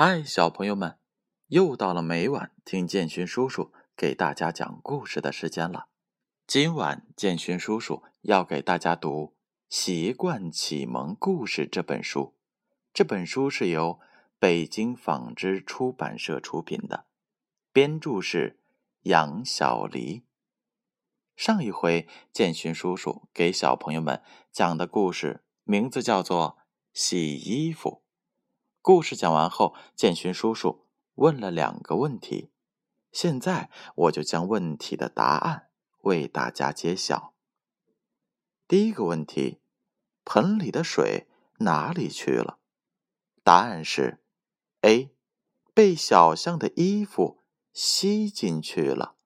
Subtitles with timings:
[0.00, 0.96] 嗨，小朋友们，
[1.48, 5.88] 又到了每晚听建勋叔叔给大家讲故事的时间了。
[6.46, 9.10] 今晚建勋叔叔要给大家读
[9.68, 12.36] 《习惯启蒙故事》这本书。
[12.94, 13.98] 这本书是由
[14.38, 17.06] 北京纺织出版社出品的，
[17.72, 18.60] 编著是
[19.00, 20.22] 杨小黎。
[21.34, 24.22] 上一回建勋叔叔给小朋友们
[24.52, 26.58] 讲的故事名字叫做
[26.92, 28.04] 《洗衣服》。
[28.88, 30.86] 故事讲完后，建勋叔叔
[31.16, 32.50] 问了两个问题，
[33.12, 35.68] 现在我就将问题的答案
[36.04, 37.34] 为大家揭晓。
[38.66, 39.60] 第一个问题：
[40.24, 42.60] 盆里的水哪里去了？
[43.44, 44.22] 答案是
[44.80, 45.14] A，
[45.74, 47.42] 被小象的衣服
[47.74, 49.16] 吸进去了。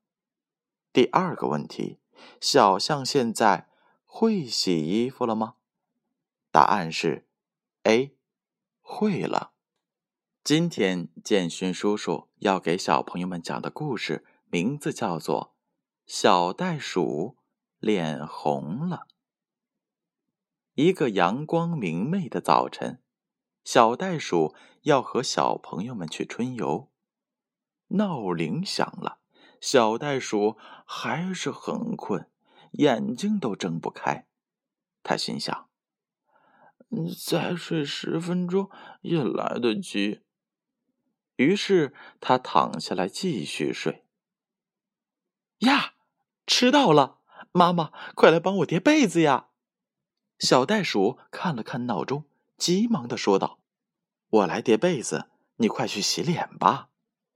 [0.92, 2.01] 第二个问题：
[2.41, 3.69] 小象现在
[4.05, 5.55] 会洗衣服了吗？
[6.51, 7.29] 答案是
[7.84, 8.17] A，
[8.81, 9.52] 会了。
[10.45, 15.55] 今天建勋叔叔要给小朋友们讲的故事名字叫做
[16.12, 17.37] 《小袋鼠
[17.79, 18.97] 脸红了》。
[20.75, 23.01] 一个阳光明媚的早晨，
[23.62, 26.91] 小袋鼠要和小朋友们去春游。
[27.91, 29.21] 闹铃响了，
[29.61, 32.29] 小袋鼠还是很困，
[32.73, 34.27] 眼睛都睁不开。
[35.05, 35.69] 他心想
[37.25, 38.69] ：“再睡十分钟
[39.03, 40.23] 也来得及。”
[41.43, 44.05] 于是他躺下来继续睡。
[45.59, 45.95] 呀，
[46.47, 47.19] 迟到了！
[47.53, 49.49] 妈妈，快来帮我叠被子呀！
[50.39, 52.25] 小袋鼠看了看闹钟，
[52.57, 53.59] 急忙的说道
[54.31, 55.27] ：“我来叠被子，
[55.57, 56.89] 你快去洗脸吧。”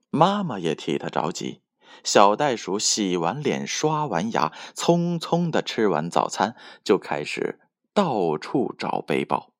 [0.09, 1.61] 妈妈也替他着急。
[2.03, 7.59] 小袋鼠洗完脸、刷完牙，匆匆的吃完早餐，就开始
[7.93, 9.53] 到处找背包。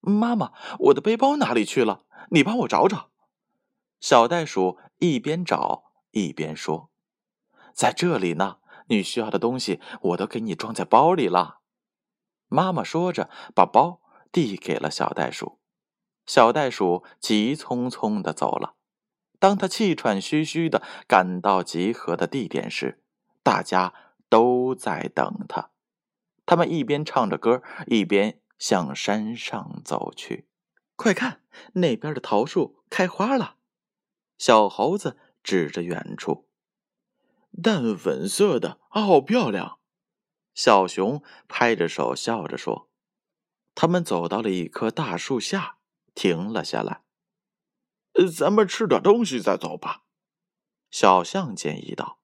[0.00, 2.04] 妈妈，我的背包哪里去了？
[2.30, 3.10] 你帮我找找。
[4.00, 6.90] 小袋鼠一边找一边说
[7.74, 11.60] ：“在这里呢，你需要的东西我都给你装在包里了。”
[12.48, 14.00] 妈妈说着，把包
[14.30, 15.58] 递给了小袋鼠。
[16.26, 18.74] 小袋鼠急匆匆的走了。
[19.38, 23.02] 当他气喘吁吁的赶到集合的地点时，
[23.42, 23.92] 大家
[24.28, 25.70] 都在等他。
[26.46, 30.48] 他们一边唱着歌，一边向山上走去。
[30.94, 31.42] 快看，
[31.74, 33.55] 那边的桃树开花了！
[34.38, 36.48] 小猴子指着远处，
[37.62, 39.78] 淡粉色的，好漂亮。
[40.54, 42.88] 小熊拍着手笑着说
[43.74, 45.78] ：“他们走到了一棵大树下，
[46.14, 47.02] 停了下来。
[48.34, 50.02] 咱们吃点东西再走吧。”
[50.90, 52.18] 小象建议道。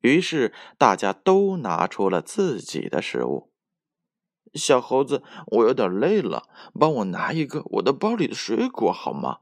[0.00, 3.52] 于是大家都拿出了自己的食物。
[4.54, 6.48] 小猴子，我有点累了，
[6.78, 9.40] 帮我拿一个我的包里的水果好吗？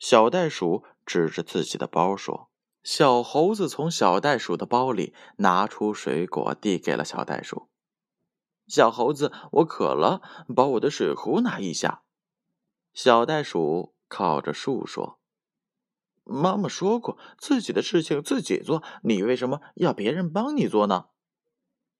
[0.00, 2.50] 小袋鼠指着自己的包说
[2.82, 7.68] ：“小猴子从小袋鼠的包里拿出水果，递给了小袋鼠。
[8.66, 10.22] 小猴子，我渴了，
[10.56, 12.02] 把我的水壶拿一下。”
[12.94, 15.20] 小袋鼠靠着树说
[16.24, 21.08] ：“妈妈说过，自己的事情自己做，你为什么要别人帮你做呢？”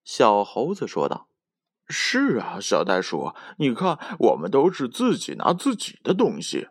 [0.05, 1.29] 小猴子说道
[1.87, 6.69] ：“是啊，小袋鼠，你看，我们都是自己拿自己的东西。”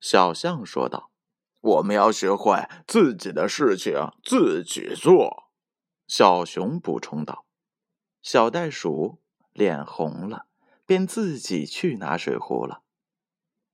[0.00, 1.10] 小象说道
[1.60, 5.50] ：“我们要学会自己的事情自己做。”
[6.06, 7.44] 小熊补充道
[8.22, 9.18] ：“小袋鼠
[9.52, 10.46] 脸红了，
[10.84, 12.82] 便自己去拿水壶了。”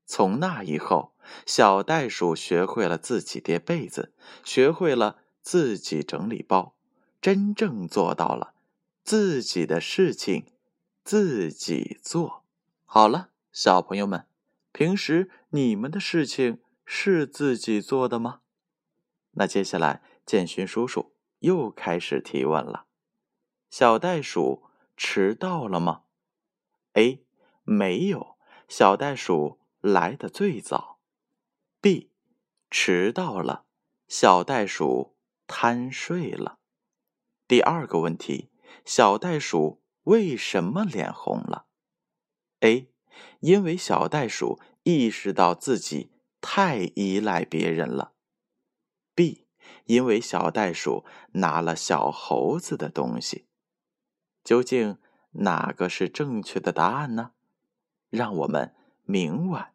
[0.06, 1.14] 从那以后，
[1.46, 6.74] 小袋鼠学会了自己叠被子，学会了自己整理包，
[7.20, 8.54] 真正做到了
[9.04, 10.46] 自己的事情
[11.04, 12.44] 自己做。
[12.84, 14.26] 好了，小朋友们。
[14.72, 18.40] 平时你们的事情是自己做的吗？
[19.32, 22.86] 那接下来建勋叔叔又开始提问了：
[23.70, 24.64] 小袋鼠
[24.96, 26.04] 迟到了吗
[26.94, 27.24] ？A.
[27.64, 28.38] 没有，
[28.68, 31.00] 小袋鼠来的最早。
[31.80, 32.10] B.
[32.70, 33.66] 迟到了，
[34.08, 35.16] 小袋鼠
[35.46, 36.58] 贪睡了。
[37.46, 38.50] 第二个问题：
[38.84, 41.66] 小袋鼠为什么脸红了
[42.60, 42.91] ？A.
[43.40, 46.10] 因为小袋鼠意识到自己
[46.40, 48.12] 太依赖别人了。
[49.14, 49.46] B，
[49.84, 53.46] 因为小袋鼠拿了小猴子的东西。
[54.42, 54.98] 究竟
[55.32, 57.32] 哪个是正确的答案呢？
[58.10, 58.74] 让我们
[59.04, 59.74] 明晚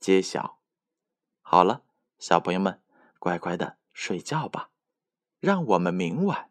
[0.00, 0.58] 揭晓。
[1.40, 1.84] 好了，
[2.18, 2.80] 小朋友们，
[3.18, 4.70] 乖乖的睡觉吧。
[5.38, 6.50] 让我们明晚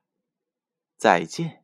[0.98, 1.61] 再见。